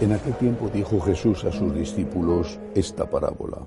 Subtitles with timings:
[0.00, 3.66] En aquel tiempo dijo Jesús a sus discípulos esta parábola.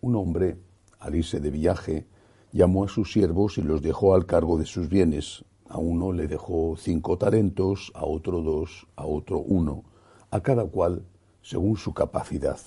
[0.00, 0.56] Un hombre,
[1.00, 2.06] al irse de viaje,
[2.52, 5.44] llamó a sus siervos y los dejó al cargo de sus bienes.
[5.68, 9.82] A uno le dejó cinco talentos, a otro dos, a otro uno,
[10.30, 11.04] a cada cual
[11.42, 12.60] según su capacidad.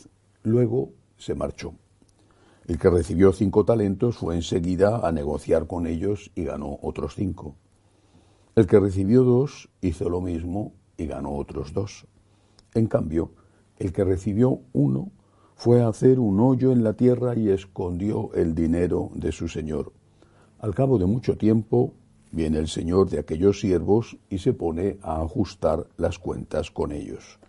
[0.43, 1.73] Luego se marchó.
[2.67, 7.55] El que recibió cinco talentos fue enseguida a negociar con ellos y ganó otros cinco.
[8.57, 12.07] El que recibió dos hizo lo mismo y ganó otros dos.
[12.75, 13.31] En cambio,
[13.77, 15.09] el que recibió uno
[15.55, 19.93] fue a hacer un hoyo en la tierra y escondió el dinero de su señor.
[20.59, 21.93] Al cabo de mucho tiempo
[22.31, 27.39] viene el señor de aquellos siervos y se pone a ajustar las cuentas con ellos.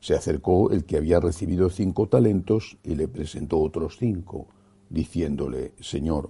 [0.00, 4.48] Se acercó el que había recibido cinco talentos y le presentó otros cinco,
[4.90, 6.28] diciéndole, Señor,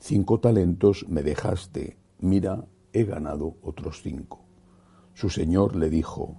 [0.00, 4.40] cinco talentos me dejaste, mira, he ganado otros cinco.
[5.14, 6.38] Su señor le dijo,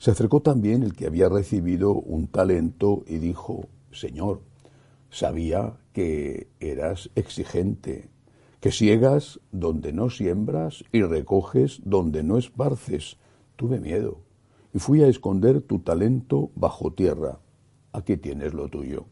[0.00, 4.40] Se acercó también el que había recibido un talento y dijo, Señor,
[5.10, 8.08] sabía que eras exigente,
[8.60, 13.18] que ciegas donde no siembras y recoges donde no esparces.
[13.56, 14.22] Tuve miedo
[14.72, 17.38] y fui a esconder tu talento bajo tierra.
[17.92, 19.04] Aquí tienes lo tuyo.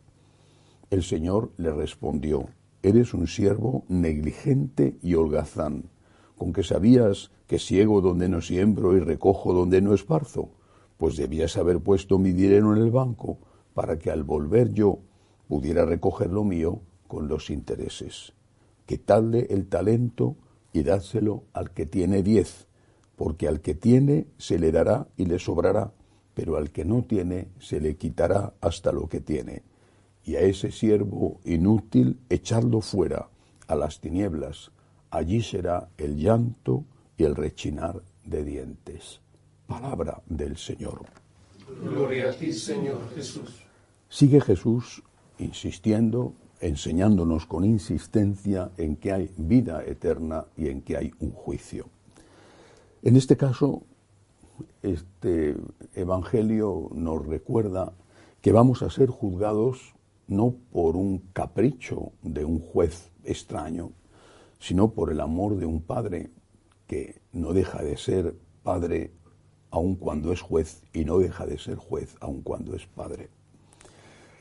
[0.89, 2.47] El Señor le respondió,
[2.83, 5.91] Eres un siervo negligente y holgazán,
[6.39, 10.49] con que sabías que ciego donde no siembro y recojo donde no esparzo
[10.99, 13.39] pues debías haber puesto mi dinero en el banco
[13.73, 14.99] para que al volver yo
[15.47, 18.35] pudiera recoger lo mío con los intereses.
[18.85, 20.37] Quitadle el talento
[20.73, 22.67] y dádselo al que tiene diez,
[23.17, 25.93] porque al que tiene se le dará y le sobrará,
[26.35, 29.63] pero al que no tiene se le quitará hasta lo que tiene.
[30.25, 33.31] Y a ese siervo inútil echadlo fuera,
[33.69, 34.73] a las tinieblas,
[35.11, 36.85] allí será el llanto
[37.17, 39.21] y el rechinar de dientes
[39.69, 41.03] palabra del Señor.
[41.83, 43.63] Gloria a ti, Señor Jesús.
[44.09, 45.03] Sigue Jesús
[45.39, 51.87] insistiendo, enseñándonos con insistencia en que hay vida eterna y en que hay un juicio.
[53.03, 53.83] En este caso,
[54.83, 55.55] este
[55.95, 57.93] Evangelio nos recuerda
[58.41, 59.95] que vamos a ser juzgados
[60.27, 63.93] no por un capricho de un juez extraño,
[64.59, 66.31] sino por el amor de un padre
[66.87, 69.13] que no deja de ser padre
[69.71, 73.29] aun cuando es juez y no deja de ser juez aun cuando es padre.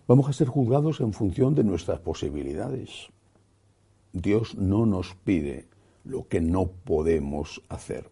[0.07, 3.09] Vamos a ser juzgados en función de nuestras posibilidades.
[4.13, 5.67] Dios no nos pide
[6.05, 8.09] lo que no podemos hacer,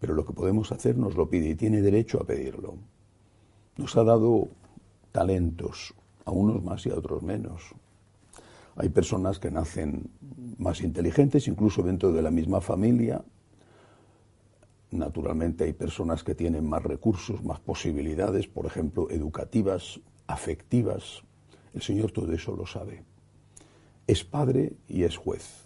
[0.00, 2.74] pero lo que podemos hacer nos lo pide y tiene derecho a pedirlo.
[3.76, 4.48] Nos ha dado
[5.12, 5.94] talentos,
[6.24, 7.62] a unos más y a otros menos.
[8.76, 10.10] Hay personas que nacen
[10.58, 13.22] más inteligentes, incluso dentro de la misma familia,
[14.92, 21.22] Naturalmente hay personas que tienen más recursos, más posibilidades, por ejemplo, educativas, afectivas.
[21.72, 23.02] El Señor todo eso lo sabe.
[24.06, 25.64] Es Padre y es juez.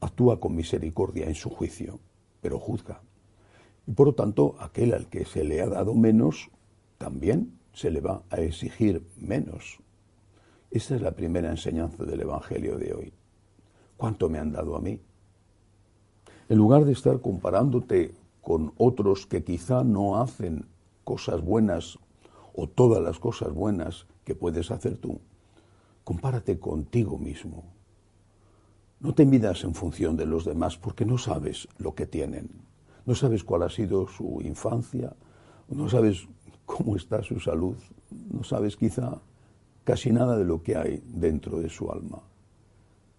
[0.00, 1.98] Actúa con misericordia en su juicio,
[2.42, 3.00] pero juzga.
[3.86, 6.50] Y por lo tanto, aquel al que se le ha dado menos,
[6.98, 9.78] también se le va a exigir menos.
[10.70, 13.12] Esta es la primera enseñanza del Evangelio de hoy.
[13.96, 15.00] ¿Cuánto me han dado a mí?
[16.50, 20.66] En lugar de estar comparándote con otros que quizá no hacen
[21.04, 21.98] cosas buenas
[22.52, 25.20] o todas las cosas buenas que puedes hacer tú.
[26.04, 27.64] Compárate contigo mismo.
[29.00, 32.50] No te midas en función de los demás porque no sabes lo que tienen.
[33.06, 35.14] No sabes cuál ha sido su infancia,
[35.68, 36.28] no sabes
[36.66, 37.76] cómo está su salud,
[38.30, 39.20] no sabes quizá
[39.84, 42.22] casi nada de lo que hay dentro de su alma.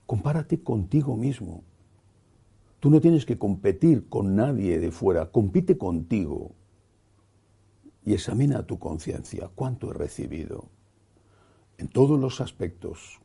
[0.06, 1.64] Compárate contigo mismo.
[2.84, 6.52] Tú no tienes que competir con nadie de fuera, compite contigo
[8.04, 9.50] y examina tu conciencia.
[9.56, 10.66] ¿Cuánto he recibido?
[11.78, 13.22] En todos los aspectos.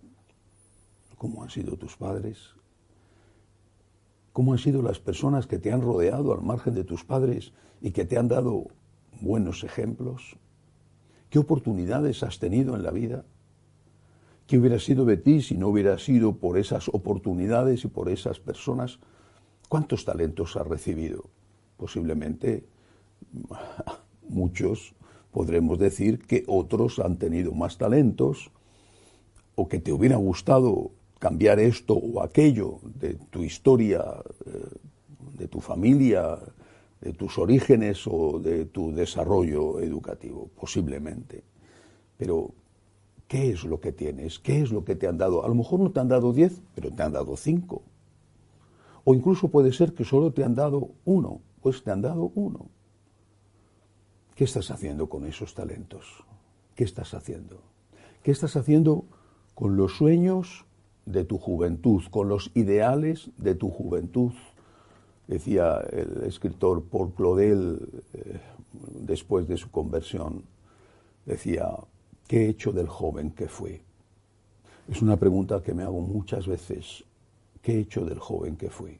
[1.16, 2.54] ¿Cómo han sido tus padres?
[4.32, 7.90] ¿Cómo han sido las personas que te han rodeado al margen de tus padres y
[7.90, 8.68] que te han dado
[9.20, 10.36] buenos ejemplos?
[11.30, 13.24] ¿Qué oportunidades has tenido en la vida?
[14.46, 18.38] ¿Qué hubiera sido de ti si no hubiera sido por esas oportunidades y por esas
[18.38, 19.00] personas?
[19.68, 21.24] ¿Cuántos talentos ha recibido?
[21.76, 22.64] Posiblemente
[24.28, 24.94] muchos
[25.30, 28.50] podremos decir que otros han tenido más talentos
[29.54, 34.04] o que te hubiera gustado cambiar esto o aquello de tu historia,
[34.46, 34.50] eh,
[35.36, 36.38] de tu familia,
[37.00, 41.42] de tus orígenes o de tu desarrollo educativo, posiblemente.
[42.16, 42.50] Pero,
[43.28, 44.38] ¿qué es lo que tienes?
[44.38, 45.44] ¿Qué es lo que te han dado?
[45.44, 47.82] A lo mejor no te han dado diez, pero te han dado cinco.
[49.08, 52.66] O incluso puede ser que solo te han dado uno, pues te han dado uno.
[54.34, 56.26] ¿Qué estás haciendo con esos talentos?
[56.74, 57.62] ¿Qué estás haciendo?
[58.22, 59.06] ¿Qué estás haciendo
[59.54, 60.66] con los sueños
[61.06, 64.32] de tu juventud, con los ideales de tu juventud?
[65.26, 68.40] Decía el escritor Paul Claudel eh,
[69.00, 70.42] después de su conversión,
[71.24, 71.70] decía,
[72.26, 73.80] ¿qué he hecho del joven que fui?
[74.86, 77.04] Es una pregunta que me hago muchas veces.
[77.62, 78.98] ¿Qué he hecho del joven que fui?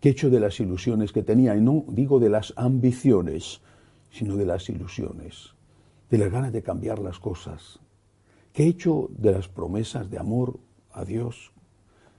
[0.00, 1.56] ¿Qué he hecho de las ilusiones que tenía?
[1.56, 3.60] Y no digo de las ambiciones,
[4.10, 5.54] sino de las ilusiones,
[6.10, 7.80] de las ganas de cambiar las cosas.
[8.52, 10.58] ¿Qué he hecho de las promesas de amor
[10.92, 11.52] a Dios?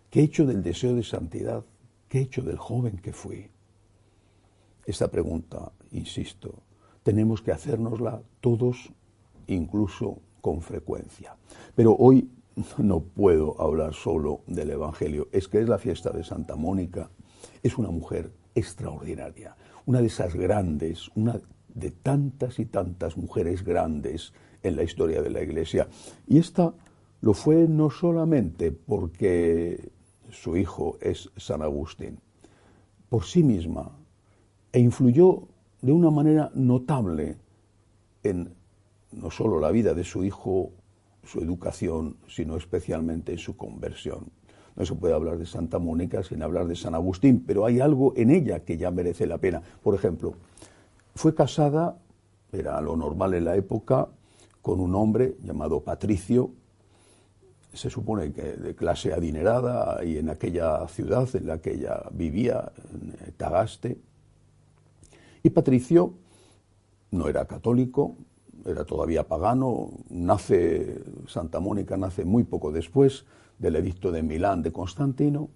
[0.10, 1.64] ¿Qué he hecho del deseo de santidad?
[2.08, 3.50] ¿Qué he hecho del joven que fui?
[4.86, 6.64] Esta pregunta, insisto,
[7.04, 8.92] tenemos que hacérnosla todos,
[9.48, 11.36] incluso con frecuencia.
[11.76, 12.30] Pero hoy
[12.78, 15.28] no puedo hablar solo del Evangelio.
[15.32, 17.10] Es que es la fiesta de Santa Mónica.
[17.64, 21.40] Es una mujer extraordinaria, una de esas grandes, una
[21.74, 24.34] de tantas y tantas mujeres grandes
[24.64, 25.88] en la historia de la Iglesia.
[26.28, 26.74] Y esta
[27.22, 29.92] lo fue no solamente porque
[30.30, 32.20] su hijo es San Agustín,
[33.10, 33.92] por sí misma,
[34.72, 35.48] e influyó
[35.82, 37.38] de una manera notable
[38.24, 38.54] en
[39.12, 40.72] no solo la vida de su hijo,
[41.24, 44.32] su educación, sino especialmente en su conversión.
[44.76, 48.14] No se puede hablar de Santa Mónica sin hablar de San Agustín, pero hay algo
[48.16, 49.62] en ella que ya merece la pena.
[49.84, 50.36] Por ejemplo,
[51.16, 51.98] fue casada,
[52.52, 54.08] era lo normal en la época,
[54.62, 56.52] con un hombre llamado Patricio,
[57.74, 62.72] se supone que de clase adinerada y en aquella ciudad en la que ella vivía,
[62.92, 63.98] en Tagaste.
[65.44, 66.14] Y Patricio
[67.12, 68.16] no era católico,
[68.66, 73.26] era todavía pagano, nace, Santa Mónica nace muy poco después
[73.58, 75.50] del edicto de Milán de Constantino,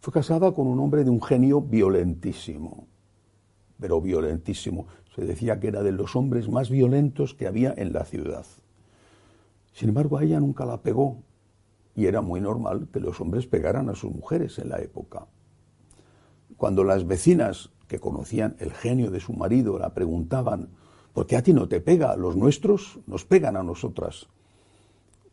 [0.00, 2.86] fue casada con un hombre de un genio violentísimo,
[3.80, 4.86] pero violentísimo.
[5.14, 8.46] Se decía que era de los hombres más violentos que había en la ciudad.
[9.72, 11.22] Sin embargo, a ella nunca la pegó,
[11.96, 15.26] y era muy normal que los hombres pegaran a sus mujeres en la época.
[16.56, 20.68] Cuando las vecinas que conocían el genio de su marido la preguntaban,
[21.12, 22.16] ¿por qué a ti no te pega?
[22.16, 24.26] Los nuestros nos pegan a nosotras.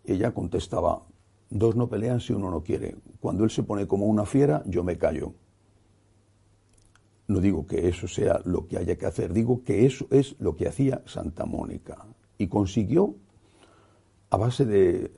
[0.06, 1.02] Ella contestaba,
[1.50, 2.96] dos no pelean si uno no quiere.
[3.20, 5.34] Cuando él se pone como una fiera, yo me callo.
[7.28, 10.56] No digo que eso sea lo que haya que hacer, digo que eso es lo
[10.56, 12.06] que hacía Santa Mónica.
[12.38, 13.16] Y consiguió,
[14.30, 15.12] a base de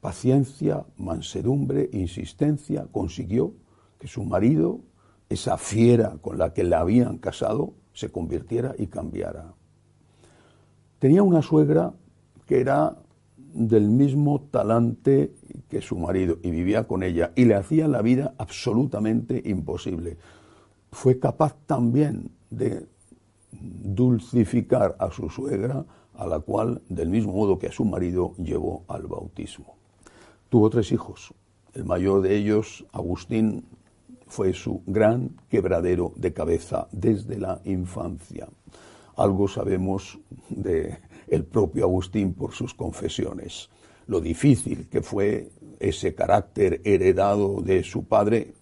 [0.00, 3.54] paciencia, mansedumbre, insistencia, consiguió
[3.98, 4.80] que su marido,
[5.28, 9.54] esa fiera con la que la habían casado, se convirtiera y cambiara.
[11.00, 11.92] Tenía una suegra
[12.46, 12.96] que era
[13.36, 15.34] del mismo talante
[15.68, 20.18] que su marido y vivía con ella y le hacía la vida absolutamente imposible
[20.92, 22.86] fue capaz también de
[23.52, 28.84] dulcificar a su suegra, a la cual, del mismo modo que a su marido, llevó
[28.88, 29.76] al bautismo.
[30.48, 31.32] Tuvo tres hijos.
[31.72, 33.64] El mayor de ellos, Agustín,
[34.26, 38.48] fue su gran quebradero de cabeza desde la infancia.
[39.16, 40.98] Algo sabemos de
[41.28, 43.70] el propio Agustín por sus confesiones.
[44.06, 48.54] Lo difícil que fue ese carácter heredado de su padre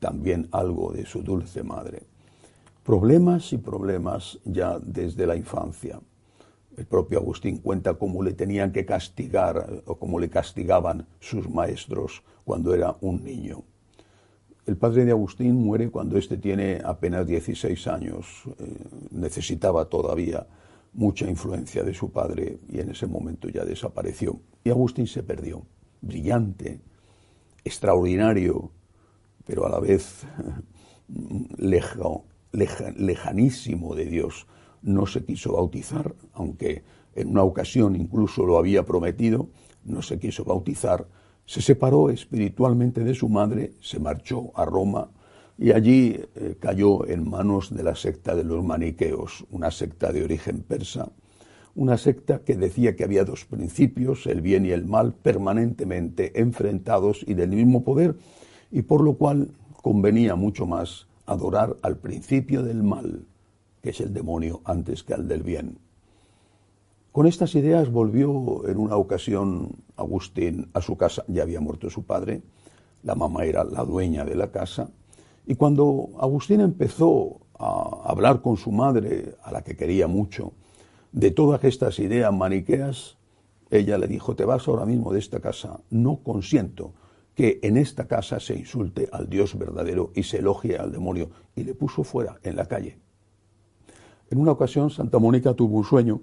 [0.00, 2.02] también algo de su dulce madre.
[2.82, 6.00] Problemas y problemas ya desde la infancia.
[6.76, 12.22] El propio Agustín cuenta cómo le tenían que castigar o cómo le castigaban sus maestros
[12.44, 13.62] cuando era un niño.
[14.70, 18.44] El padre de Agustín muere cuando éste tiene apenas 16 años.
[18.60, 18.76] Eh,
[19.10, 20.46] necesitaba todavía
[20.92, 24.38] mucha influencia de su padre y en ese momento ya desapareció.
[24.62, 25.66] Y Agustín se perdió.
[26.00, 26.82] Brillante,
[27.64, 28.70] extraordinario,
[29.44, 30.24] pero a la vez
[32.96, 34.46] lejanísimo de Dios.
[34.82, 36.84] No se quiso bautizar, aunque
[37.16, 39.48] en una ocasión incluso lo había prometido,
[39.82, 41.08] no se quiso bautizar,
[41.50, 45.10] se separó espiritualmente de su madre, se marchó a Roma
[45.58, 50.22] y allí eh, cayó en manos de la secta de los maniqueos, una secta de
[50.22, 51.10] origen persa,
[51.74, 57.24] una secta que decía que había dos principios, el bien y el mal, permanentemente enfrentados
[57.26, 58.14] y del mismo poder,
[58.70, 59.50] y por lo cual
[59.82, 63.26] convenía mucho más adorar al principio del mal,
[63.82, 65.78] que es el demonio, antes que al del bien.
[67.12, 72.04] Con estas ideas volvió en una ocasión Agustín a su casa, ya había muerto su
[72.04, 72.42] padre,
[73.02, 74.90] la mamá era la dueña de la casa,
[75.44, 80.52] y cuando Agustín empezó a hablar con su madre, a la que quería mucho,
[81.10, 83.16] de todas estas ideas maniqueas,
[83.70, 86.92] ella le dijo, te vas ahora mismo de esta casa, no consiento
[87.34, 91.64] que en esta casa se insulte al Dios verdadero y se elogie al demonio, y
[91.64, 93.00] le puso fuera, en la calle.
[94.30, 96.20] En una ocasión Santa Mónica tuvo un sueño,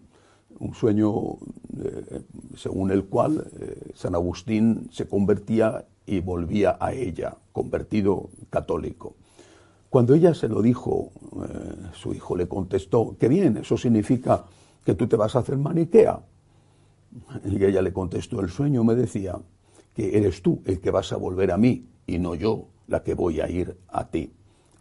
[0.59, 1.37] un sueño
[1.83, 2.21] eh,
[2.55, 9.15] según el cual eh, San Agustín se convertía y volvía a ella, convertido católico.
[9.89, 11.11] Cuando ella se lo dijo,
[11.43, 14.45] eh, su hijo le contestó, que bien, eso significa
[14.83, 16.19] que tú te vas a hacer maniquea.
[17.45, 19.39] Y ella le contestó, el sueño me decía
[19.93, 23.13] que eres tú el que vas a volver a mí y no yo la que
[23.13, 24.33] voy a ir a ti.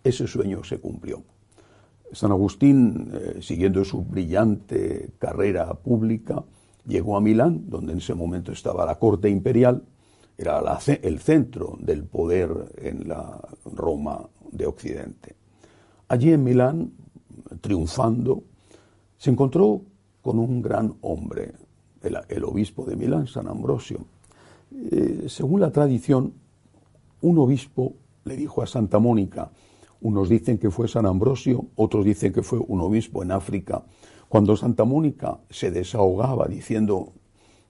[0.05, 1.23] Ese sueño se cumplió.
[2.13, 6.45] San Agustín, eh, siguiendo su brillante carrera pública,
[6.87, 9.83] llegó a Milán, donde en ese momento estaba la corte imperial,
[10.39, 10.61] era
[11.03, 15.35] el centro del poder en la Roma de Occidente.
[16.09, 16.93] Allí en Milán,
[17.61, 18.45] triunfando,
[19.17, 19.83] se encontró
[20.21, 21.53] con un gran hombre,
[22.03, 24.05] el, obispo de Milán, San Ambrosio.
[24.73, 26.35] Eh, según la tradición,
[27.23, 27.95] un obispo
[28.25, 29.51] le dijo a Santa Mónica,
[30.01, 33.85] unos dicen que fue San Ambrosio, otros dicen que fue un obispo en África.
[34.29, 37.13] Cuando Santa Mónica se desahogaba diciendo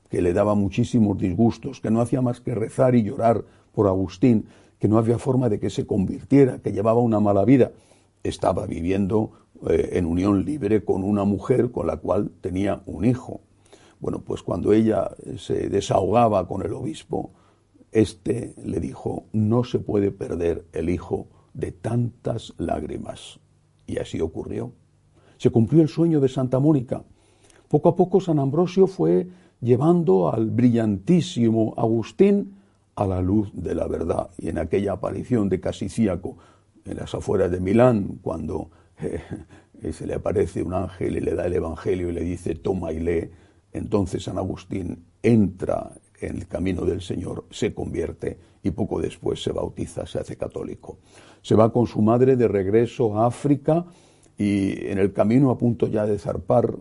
[0.09, 4.47] que le daba muchísimos disgustos, que no hacía más que rezar y llorar por Agustín,
[4.79, 7.73] que no había forma de que se convirtiera, que llevaba una mala vida,
[8.23, 9.33] estaba viviendo
[9.69, 13.41] eh, en unión libre con una mujer con la cual tenía un hijo.
[14.01, 17.31] Bueno, pues cuando ella se desahogaba con el obispo,
[17.93, 23.41] éste le dijo, no se puede perder el hijo de tantas lágrimas.
[23.87, 24.73] Y así ocurrió.
[25.39, 27.03] Se cumplió el sueño de Santa Mónica.
[27.69, 29.27] Poco a poco San Ambrosio fue
[29.61, 32.57] llevando al brillantísimo Agustín
[32.95, 34.31] a la luz de la verdad.
[34.39, 36.37] Y en aquella aparición de Casicíaco,
[36.85, 38.71] en las afueras de Milán, cuando
[39.01, 39.21] eh,
[39.93, 43.01] se le aparece un ángel y le da el Evangelio y le dice, toma y
[43.01, 43.31] lee,
[43.73, 49.53] entonces San Agustín entra en el camino del Señor, se convierte y poco después se
[49.53, 50.99] bautiza, se hace católico.
[51.43, 53.85] Se va con su madre de regreso a África
[54.37, 56.77] y en el camino a punto ya de zarpar,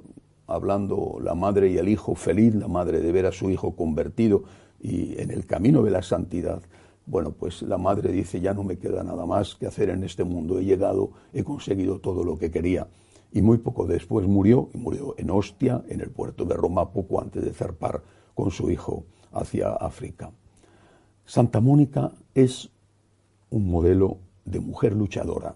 [0.48, 4.44] hablando la madre y el hijo feliz, la madre de ver a su hijo convertido
[4.80, 6.62] y en el camino de la santidad,
[7.08, 10.24] bueno, pues la madre dice, ya no me queda nada más que hacer en este
[10.24, 12.88] mundo, he llegado, he conseguido todo lo que quería.
[13.32, 17.22] Y muy poco después murió, y murió en Ostia, en el puerto de Roma, poco
[17.22, 18.02] antes de zarpar
[18.34, 20.32] con su hijo hacia África.
[21.26, 22.70] Santa Mónica es
[23.50, 25.56] un modelo de mujer luchadora,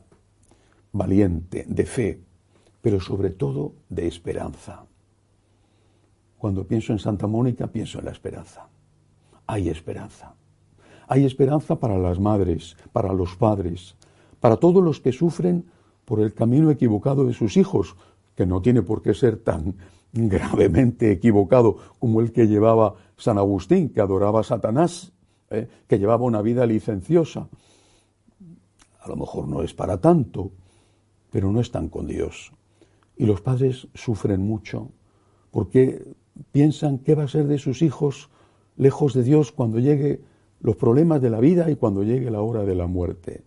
[0.91, 2.19] valiente, de fe,
[2.81, 4.85] pero sobre todo de esperanza.
[6.37, 8.67] Cuando pienso en Santa Mónica, pienso en la esperanza.
[9.45, 10.33] Hay esperanza.
[11.07, 13.95] Hay esperanza para las madres, para los padres,
[14.39, 15.65] para todos los que sufren
[16.05, 17.95] por el camino equivocado de sus hijos,
[18.35, 19.75] que no tiene por qué ser tan
[20.13, 25.11] gravemente equivocado como el que llevaba San Agustín, que adoraba a Satanás,
[25.49, 25.67] ¿eh?
[25.87, 27.47] que llevaba una vida licenciosa.
[29.01, 30.51] A lo mejor no es para tanto,
[31.31, 32.51] pero no están con Dios.
[33.17, 34.89] Y los padres sufren mucho
[35.51, 36.05] porque
[36.51, 38.29] piensan qué va a ser de sus hijos
[38.77, 40.21] lejos de Dios cuando llegue
[40.61, 43.43] los problemas de la vida y cuando llegue la hora de la muerte.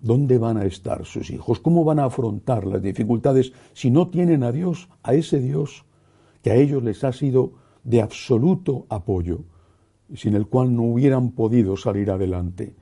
[0.00, 1.60] ¿Dónde van a estar sus hijos?
[1.60, 5.86] ¿Cómo van a afrontar las dificultades si no tienen a Dios, a ese Dios
[6.46, 9.40] que a ellos les ha sido de absoluto apoyo,
[10.14, 12.76] sin el cual no hubieran podido salir adelante?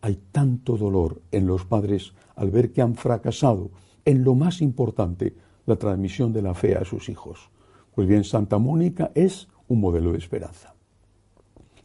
[0.00, 3.70] Hay tanto dolor en los padres al ver que han fracasado
[4.06, 5.34] en lo más importante,
[5.66, 7.50] la transmisión de la fe a sus hijos.
[7.94, 10.74] Pues bien, Santa Mónica es un modelo de esperanza.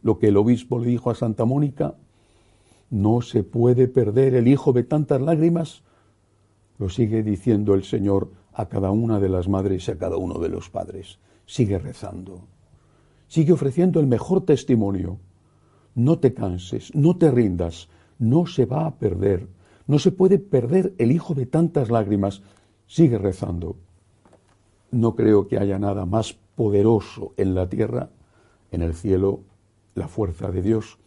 [0.00, 1.96] Lo que el obispo le dijo a Santa Mónica
[2.88, 5.82] no se puede perder el hijo de tantas lágrimas,
[6.78, 10.38] lo sigue diciendo el Señor a cada una de las madres y a cada uno
[10.38, 11.18] de los padres.
[11.46, 12.42] Sigue rezando,
[13.26, 15.18] sigue ofreciendo el mejor testimonio.
[15.94, 19.48] No te canses, no te rindas, no se va a perder,
[19.86, 22.42] no se puede perder el hijo de tantas lágrimas.
[22.86, 23.76] Sigue rezando.
[24.90, 28.10] No creo que haya nada más poderoso en la tierra,
[28.70, 29.40] en el cielo,
[29.94, 30.98] la fuerza de Dios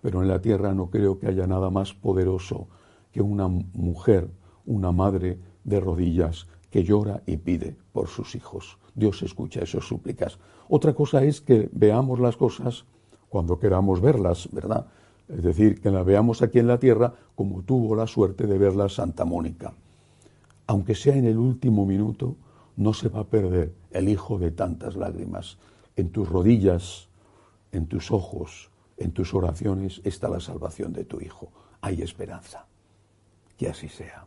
[0.00, 2.68] pero en la tierra no creo que haya nada más poderoso
[3.12, 4.30] que una mujer,
[4.70, 8.78] una madre de rodillas que llora y pide por sus hijos.
[8.94, 10.38] Dios escucha esas súplicas.
[10.68, 12.84] Otra cosa es que veamos las cosas
[13.28, 14.86] cuando queramos verlas, ¿verdad?
[15.28, 18.88] Es decir, que las veamos aquí en la tierra como tuvo la suerte de verla
[18.88, 19.74] Santa Mónica.
[20.68, 22.36] Aunque sea en el último minuto,
[22.76, 25.58] no se va a perder el hijo de tantas lágrimas.
[25.96, 27.08] En tus rodillas,
[27.72, 31.50] en tus ojos, en tus oraciones está la salvación de tu hijo.
[31.80, 32.66] Hay esperanza.
[33.56, 34.26] Que así sea.